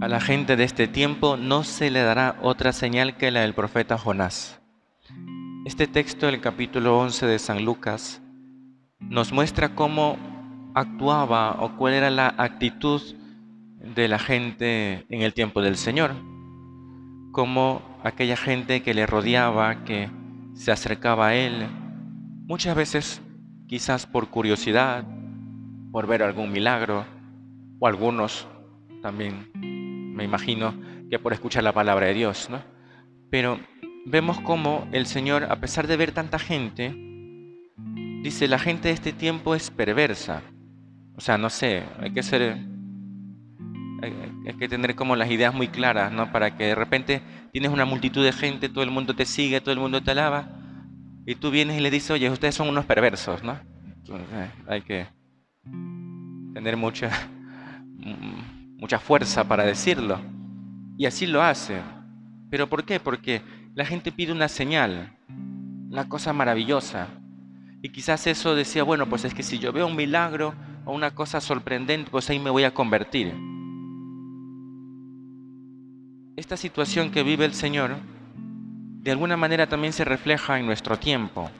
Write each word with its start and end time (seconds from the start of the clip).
A 0.00 0.06
la 0.06 0.20
gente 0.20 0.54
de 0.54 0.62
este 0.62 0.86
tiempo 0.86 1.36
no 1.36 1.64
se 1.64 1.90
le 1.90 2.00
dará 2.02 2.36
otra 2.40 2.72
señal 2.72 3.16
que 3.16 3.32
la 3.32 3.40
del 3.40 3.52
profeta 3.52 3.98
Jonás. 3.98 4.60
Este 5.64 5.88
texto 5.88 6.26
del 6.26 6.40
capítulo 6.40 6.96
11 7.00 7.26
de 7.26 7.38
San 7.40 7.64
Lucas 7.64 8.22
nos 9.00 9.32
muestra 9.32 9.74
cómo 9.74 10.16
actuaba 10.76 11.56
o 11.60 11.76
cuál 11.76 11.94
era 11.94 12.10
la 12.10 12.32
actitud 12.38 13.02
de 13.96 14.06
la 14.06 14.20
gente 14.20 15.04
en 15.08 15.22
el 15.22 15.34
tiempo 15.34 15.62
del 15.62 15.76
Señor. 15.76 16.12
Cómo 17.32 17.82
aquella 18.04 18.36
gente 18.36 18.82
que 18.82 18.94
le 18.94 19.04
rodeaba, 19.04 19.82
que 19.82 20.08
se 20.54 20.70
acercaba 20.70 21.28
a 21.28 21.34
Él, 21.34 21.66
muchas 22.46 22.76
veces 22.76 23.20
quizás 23.66 24.06
por 24.06 24.28
curiosidad, 24.28 25.04
por 25.90 26.06
ver 26.06 26.22
algún 26.22 26.52
milagro, 26.52 27.04
o 27.80 27.86
algunos 27.88 28.46
también 29.02 29.77
me 30.18 30.24
imagino 30.24 30.74
que 31.08 31.20
por 31.20 31.32
escuchar 31.32 31.62
la 31.62 31.72
palabra 31.72 32.06
de 32.06 32.14
Dios, 32.14 32.48
¿no? 32.50 32.60
Pero 33.30 33.60
vemos 34.04 34.40
cómo 34.40 34.88
el 34.90 35.06
Señor, 35.06 35.44
a 35.44 35.60
pesar 35.60 35.86
de 35.86 35.96
ver 35.96 36.10
tanta 36.10 36.40
gente, 36.40 36.92
dice, 38.24 38.48
la 38.48 38.58
gente 38.58 38.88
de 38.88 38.94
este 38.94 39.12
tiempo 39.12 39.54
es 39.54 39.70
perversa. 39.70 40.42
O 41.14 41.20
sea, 41.20 41.38
no 41.38 41.48
sé, 41.50 41.84
hay 42.00 42.10
que 42.10 42.24
ser, 42.24 42.58
hay, 44.02 44.54
que 44.58 44.68
tener 44.68 44.96
como 44.96 45.14
las 45.14 45.30
ideas 45.30 45.54
muy 45.54 45.68
claras, 45.68 46.10
¿no? 46.10 46.32
Para 46.32 46.56
que 46.56 46.64
de 46.64 46.74
repente 46.74 47.22
tienes 47.52 47.70
una 47.70 47.84
multitud 47.84 48.24
de 48.24 48.32
gente, 48.32 48.68
todo 48.68 48.82
el 48.82 48.90
mundo 48.90 49.14
te 49.14 49.24
sigue, 49.24 49.60
todo 49.60 49.72
el 49.72 49.80
mundo 49.80 50.02
te 50.02 50.10
alaba, 50.10 50.48
y 51.26 51.36
tú 51.36 51.52
vienes 51.52 51.78
y 51.78 51.80
le 51.80 51.92
dices, 51.92 52.10
oye, 52.10 52.28
ustedes 52.28 52.56
son 52.56 52.68
unos 52.68 52.86
perversos, 52.86 53.44
¿no? 53.44 53.60
Hay 54.66 54.82
que 54.82 55.06
tener 56.54 56.76
mucha, 56.76 57.08
mucha 58.88 58.98
fuerza 58.98 59.46
para 59.46 59.64
decirlo. 59.64 60.18
Y 60.96 61.04
así 61.04 61.26
lo 61.26 61.42
hace. 61.42 61.82
¿Pero 62.48 62.70
por 62.70 62.86
qué? 62.86 62.98
Porque 62.98 63.42
la 63.74 63.84
gente 63.84 64.10
pide 64.10 64.32
una 64.32 64.48
señal, 64.48 65.14
una 65.90 66.08
cosa 66.08 66.32
maravillosa. 66.32 67.08
Y 67.82 67.90
quizás 67.90 68.26
eso 68.26 68.54
decía, 68.54 68.84
bueno, 68.84 69.06
pues 69.06 69.26
es 69.26 69.34
que 69.34 69.42
si 69.42 69.58
yo 69.58 69.74
veo 69.74 69.86
un 69.86 69.94
milagro 69.94 70.54
o 70.86 70.94
una 70.94 71.14
cosa 71.14 71.38
sorprendente, 71.42 72.10
pues 72.10 72.30
ahí 72.30 72.38
me 72.38 72.48
voy 72.48 72.64
a 72.64 72.72
convertir. 72.72 73.34
Esta 76.36 76.56
situación 76.56 77.10
que 77.10 77.22
vive 77.22 77.44
el 77.44 77.52
Señor, 77.52 77.94
de 79.02 79.10
alguna 79.10 79.36
manera 79.36 79.66
también 79.66 79.92
se 79.92 80.06
refleja 80.06 80.58
en 80.58 80.64
nuestro 80.64 80.98
tiempo. 80.98 81.50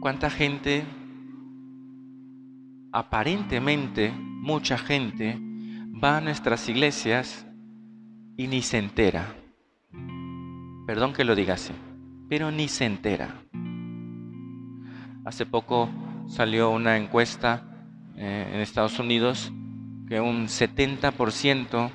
¿Cuánta 0.00 0.28
gente, 0.28 0.82
aparentemente 2.90 4.10
mucha 4.10 4.76
gente, 4.76 5.38
va 5.92 6.18
a 6.18 6.20
nuestras 6.20 6.68
iglesias 6.68 7.46
y 8.36 8.46
ni 8.46 8.62
se 8.62 8.78
entera? 8.78 9.34
Perdón 10.86 11.12
que 11.12 11.24
lo 11.24 11.34
diga 11.34 11.54
así, 11.54 11.72
pero 12.28 12.50
ni 12.50 12.68
se 12.68 12.84
entera. 12.86 13.42
Hace 15.24 15.46
poco 15.46 15.88
salió 16.28 16.70
una 16.70 16.96
encuesta 16.96 17.62
eh, 18.16 18.50
en 18.52 18.60
Estados 18.60 18.98
Unidos 18.98 19.52
que 20.08 20.20
un 20.20 20.46
70%, 20.46 21.90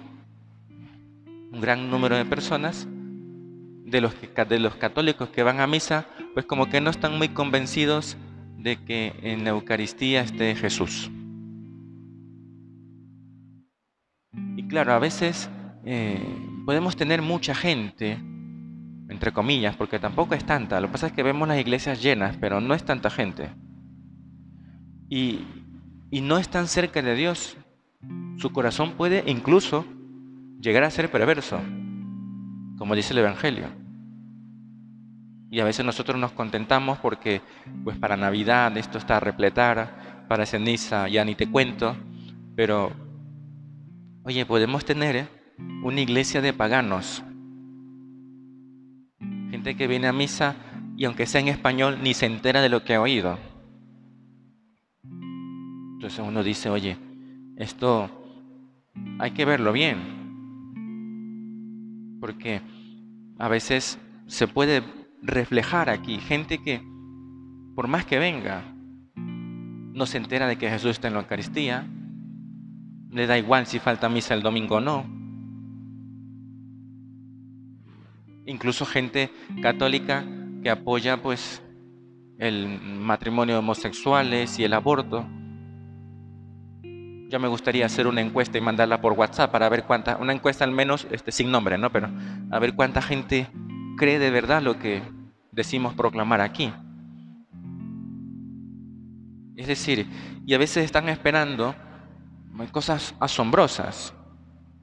un 1.52 1.62
gran 1.62 1.92
número 1.92 2.16
de 2.16 2.26
personas, 2.26 2.88
de 2.90 4.02
los, 4.02 4.14
de 4.50 4.60
los 4.60 4.76
católicos 4.76 5.30
que 5.30 5.44
van 5.44 5.60
a 5.60 5.68
misa, 5.68 6.06
pues 6.34 6.46
como 6.46 6.70
que 6.70 6.82
no 6.82 6.90
están 6.90 7.18
muy 7.18 7.30
convencidos 7.30 8.18
de 8.58 8.78
que 8.78 9.14
en 9.22 9.44
la 9.44 9.52
Eucaristía 9.52 10.22
esté 10.22 10.56
Jesús. 10.56 11.12
Claro, 14.78 14.94
a 14.94 15.00
veces 15.00 15.50
eh, 15.86 16.22
podemos 16.64 16.96
tener 16.96 17.24
mucha 17.24 17.56
gente 17.56 18.20
entre 19.10 19.32
comillas, 19.32 19.76
porque 19.76 19.98
tampoco 19.98 20.36
es 20.36 20.46
tanta. 20.46 20.80
Lo 20.80 20.86
que 20.86 20.92
pasa 20.92 21.08
es 21.08 21.14
que 21.14 21.24
vemos 21.24 21.48
las 21.48 21.60
iglesias 21.60 22.00
llenas, 22.00 22.38
pero 22.40 22.62
no 22.62 22.76
es 22.76 22.84
tanta 22.84 23.10
gente. 23.10 23.50
Y, 25.10 25.48
y 26.12 26.22
no 26.22 26.38
están 26.38 26.68
cerca 26.68 27.02
de 27.02 27.16
Dios. 27.16 27.58
Su 28.36 28.52
corazón 28.52 28.92
puede 28.92 29.24
incluso 29.26 29.84
llegar 30.62 30.84
a 30.84 30.92
ser 30.92 31.10
perverso, 31.10 31.60
como 32.78 32.94
dice 32.94 33.14
el 33.14 33.20
Evangelio. 33.20 33.66
Y 35.50 35.60
a 35.60 35.64
veces 35.64 35.88
nosotros 35.88 36.20
nos 36.20 36.34
contentamos 36.34 37.00
porque, 37.00 37.42
pues 37.84 37.98
para 37.98 38.16
Navidad 38.16 38.78
esto 38.78 39.00
está 39.00 39.18
a 39.18 39.22
repletar, 39.22 40.26
para 40.28 40.46
ceniza 40.46 41.08
ya 41.08 41.26
ni 41.26 41.34
te 41.34 41.50
cuento, 41.50 41.96
pero, 42.56 43.07
oye, 44.28 44.46
podemos 44.46 44.84
tener 44.84 45.30
una 45.82 46.02
iglesia 46.02 46.42
de 46.42 46.52
paganos 46.52 47.24
Gente 49.50 49.78
que 49.78 49.88
viene 49.88 50.08
a 50.08 50.14
misa 50.14 50.56
y 50.98 51.06
aunque 51.06 51.26
sea 51.26 51.40
en 51.40 51.48
español 51.48 52.00
ni 52.04 52.14
se 52.14 52.26
entera 52.26 52.62
de 52.62 52.68
lo 52.68 52.84
que 52.84 52.96
ha 52.96 53.02
oído. 53.02 53.40
Entonces 55.94 56.20
uno 56.20 56.44
dice, 56.44 56.70
oye, 56.70 56.98
esto 57.56 58.10
hay 59.20 59.32
que 59.32 59.46
verlo 59.46 59.72
bien. 59.72 59.98
Porque 62.20 62.62
a 63.40 63.48
veces 63.48 63.98
se 64.26 64.48
puede 64.48 64.84
reflejar 65.22 65.90
aquí 65.90 66.20
gente 66.20 66.58
que, 66.58 66.82
por 67.74 67.88
más 67.88 68.06
que 68.06 68.20
venga, 68.20 68.66
no 69.16 70.06
se 70.06 70.18
entera 70.18 70.48
de 70.48 70.58
que 70.58 70.70
Jesús 70.70 70.92
está 70.92 71.08
en 71.08 71.14
la 71.14 71.22
Eucaristía, 71.22 71.88
le 73.12 73.28
da 73.28 73.38
igual 73.38 73.66
si 73.66 73.80
falta 73.80 74.10
misa 74.10 74.34
el 74.34 74.42
domingo 74.42 74.76
o 74.76 74.82
no, 74.82 75.06
incluso 78.46 78.86
gente 78.86 79.32
católica 79.62 80.26
que 80.64 80.70
apoya 80.70 81.22
pues 81.22 81.62
el 82.40 82.80
matrimonio 82.82 83.56
de 83.56 83.60
homosexuales 83.60 84.58
y 84.60 84.64
el 84.64 84.74
aborto. 84.74 85.28
Yo 87.30 87.40
me 87.40 87.48
gustaría 87.48 87.86
hacer 87.86 88.08
una 88.08 88.22
encuesta 88.22 88.58
y 88.58 88.62
mandarla 88.62 89.02
por 89.02 89.14
WhatsApp 89.14 89.52
para 89.52 89.68
ver 89.70 89.84
cuánta, 89.84 90.18
una 90.18 90.34
encuesta 90.34 90.64
al 90.64 90.72
menos 90.72 91.08
este, 91.12 91.32
sin 91.32 91.52
nombre, 91.52 91.78
¿no? 91.78 91.92
Pero 91.92 92.10
a 92.52 92.60
ver 92.60 92.74
cuánta 92.74 93.02
gente 93.02 93.48
cree 93.98 94.18
de 94.18 94.32
verdad 94.32 94.62
lo 94.62 94.80
que 94.80 95.02
decimos 95.52 95.94
proclamar 95.94 96.40
aquí. 96.40 96.72
Es 99.58 99.68
decir, 99.68 100.08
y 100.46 100.54
a 100.54 100.58
veces 100.58 100.86
están 100.86 101.10
esperando 101.10 101.76
cosas 102.66 103.14
asombrosas. 103.20 104.14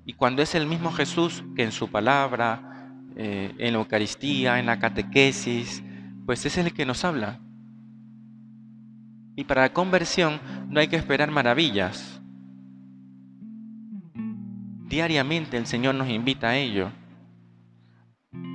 Y 0.06 0.12
cuando 0.12 0.42
es 0.42 0.54
el 0.54 0.66
mismo 0.66 0.92
Jesús 0.92 1.42
que 1.56 1.64
en 1.64 1.72
su 1.72 1.90
palabra, 1.90 2.92
eh, 3.16 3.52
en 3.58 3.72
la 3.72 3.78
Eucaristía, 3.80 4.60
en 4.60 4.66
la 4.66 4.78
catequesis, 4.78 5.82
pues 6.24 6.46
es 6.46 6.56
el 6.56 6.72
que 6.72 6.86
nos 6.86 7.04
habla. 7.04 7.40
Y 9.34 9.44
para 9.44 9.62
la 9.62 9.72
conversión 9.72 10.40
no 10.68 10.78
hay 10.78 10.86
que 10.86 10.96
esperar 10.96 11.30
maravillas. 11.30 12.20
Diariamente 14.88 15.56
el 15.56 15.66
Señor 15.66 15.96
nos 15.96 16.08
invita 16.08 16.50
a 16.50 16.56
ello. 16.56 16.92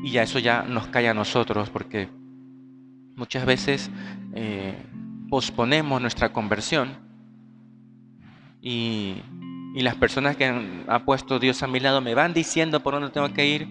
Y 0.03 0.11
ya 0.11 0.23
eso 0.23 0.39
ya 0.39 0.63
nos 0.63 0.87
cae 0.87 1.09
a 1.09 1.13
nosotros 1.13 1.69
porque 1.69 2.09
muchas 3.15 3.45
veces 3.45 3.91
eh, 4.33 4.77
posponemos 5.29 5.99
nuestra 5.99 6.31
conversión 6.31 7.08
y, 8.61 9.21
y, 9.75 9.81
las 9.81 9.95
personas 9.95 10.35
que 10.35 10.83
ha 10.87 10.99
puesto 11.05 11.39
Dios 11.39 11.63
a 11.63 11.67
mi 11.67 11.79
lado 11.79 12.01
me 12.01 12.15
van 12.15 12.33
diciendo 12.33 12.81
por 12.81 12.93
dónde 12.93 13.09
tengo 13.09 13.31
que 13.33 13.47
ir 13.47 13.67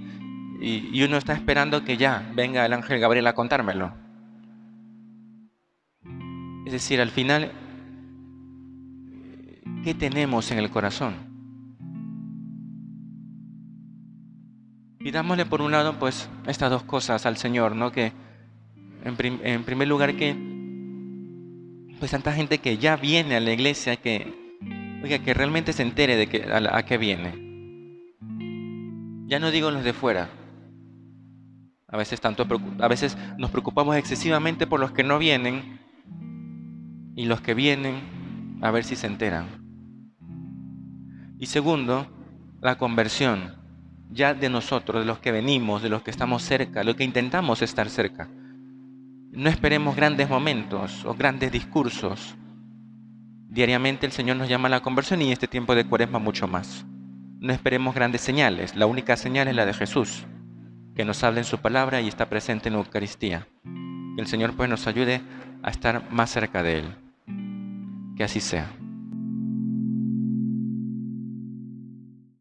y, 0.60 1.02
uno 1.02 1.16
está 1.16 1.34
esperando 1.34 1.84
que 1.84 1.96
ya 1.96 2.30
venga 2.34 2.66
el 2.66 2.72
ángel 2.72 2.98
Gabriel 2.98 3.26
a 3.26 3.34
contármelo. 3.34 3.92
Es 6.66 6.72
decir, 6.72 7.00
al 7.00 7.10
final, 7.10 7.52
¿qué 9.84 9.94
tenemos 9.94 10.50
en 10.50 10.58
el 10.58 10.70
corazón? 10.70 11.14
Pidámosle 14.98 15.46
por 15.46 15.62
un 15.62 15.70
lado, 15.70 15.98
pues, 15.98 16.28
estas 16.46 16.70
dos 16.70 16.82
cosas 16.82 17.24
al 17.24 17.36
Señor, 17.36 17.76
¿no? 17.76 17.92
Que, 17.92 18.12
en, 19.04 19.64
primer 19.64 19.88
lugar, 19.88 20.16
que, 20.16 20.36
pues, 22.00 22.10
tanta 22.10 22.32
gente 22.32 22.58
que 22.58 22.78
ya 22.78 22.96
viene 22.96 23.36
a 23.36 23.40
la 23.40 23.52
iglesia, 23.52 23.96
que, 23.96 24.47
oiga, 25.02 25.18
que 25.18 25.34
realmente 25.34 25.72
se 25.72 25.82
entere 25.82 26.16
de 26.16 26.26
que, 26.28 26.44
a, 26.44 26.82
qué 26.84 26.98
viene. 26.98 27.46
Ya 29.26 29.38
no 29.38 29.50
digo 29.50 29.70
los 29.70 29.84
de 29.84 29.92
fuera, 29.92 30.30
a 31.86 31.96
veces, 31.96 32.20
tanto, 32.20 32.46
a 32.80 32.88
veces 32.88 33.16
nos 33.38 33.50
preocupamos 33.50 33.96
excesivamente 33.96 34.66
por 34.66 34.80
los 34.80 34.92
que 34.92 35.04
no 35.04 35.18
vienen 35.18 35.80
y 37.16 37.24
los 37.24 37.40
que 37.40 37.54
vienen 37.54 38.58
a 38.60 38.70
ver 38.70 38.84
si 38.84 38.96
se 38.96 39.06
enteran. 39.06 39.46
Y 41.38 41.46
segundo, 41.46 42.06
la 42.60 42.76
conversión 42.76 43.56
ya 44.10 44.34
de 44.34 44.48
nosotros, 44.48 45.02
de 45.02 45.06
los 45.06 45.18
que 45.18 45.32
venimos, 45.32 45.82
de 45.82 45.88
los 45.88 46.02
que 46.02 46.10
estamos 46.10 46.42
cerca, 46.42 46.80
de 46.80 46.86
los 46.86 46.96
que 46.96 47.04
intentamos 47.04 47.62
estar 47.62 47.88
cerca. 47.88 48.28
No 49.30 49.48
esperemos 49.50 49.94
grandes 49.94 50.28
momentos 50.28 51.04
o 51.04 51.14
grandes 51.14 51.52
discursos. 51.52 52.34
Diariamente 53.48 54.04
el 54.04 54.12
Señor 54.12 54.36
nos 54.36 54.48
llama 54.48 54.68
a 54.68 54.70
la 54.70 54.80
conversión 54.80 55.22
y 55.22 55.32
este 55.32 55.48
tiempo 55.48 55.74
de 55.74 55.86
cuaresma 55.86 56.18
mucho 56.18 56.46
más. 56.46 56.84
no 57.40 57.52
esperemos 57.52 57.94
grandes 57.94 58.20
señales. 58.20 58.76
La 58.76 58.86
única 58.86 59.16
señal 59.16 59.48
es 59.48 59.56
la 59.56 59.64
de 59.64 59.72
Jesús, 59.72 60.26
que 60.94 61.04
nos 61.04 61.22
habla 61.24 61.40
en 61.40 61.44
su 61.44 61.58
palabra 61.58 62.00
y 62.00 62.08
está 62.08 62.28
presente 62.28 62.68
en 62.68 62.74
la 62.74 62.80
Eucaristía. 62.80 63.46
Que 64.16 64.20
el 64.20 64.26
Señor 64.26 64.54
pues 64.54 64.68
nos 64.68 64.86
ayude 64.86 65.22
a 65.62 65.70
estar 65.70 66.10
más 66.10 66.30
cerca 66.30 66.62
de 66.62 66.80
Él. 66.80 66.94
Que 68.16 68.24
así 68.24 68.40
sea. 68.40 68.66